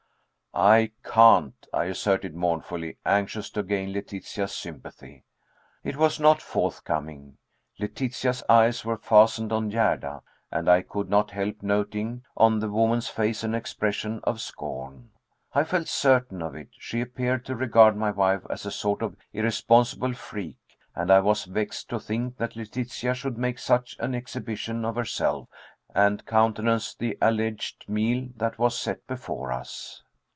[0.53, 5.23] "I can't," I asserted mournfully, anxious to gain Letitia's sympathy.
[5.81, 7.37] It was not forthcoming.
[7.79, 13.07] Letitia's eyes were fastened on Gerda, and I could not help noting on the woman's
[13.07, 15.11] face an expression of scorn.
[15.55, 16.67] I felt certain of it.
[16.77, 20.59] She appeared to regard my wife as a sort of irresponsible freak,
[20.93, 25.47] and I was vexed to think that Letitia should make such an exhibition of herself,
[25.95, 30.03] and countenance the alleged meal that was set before us.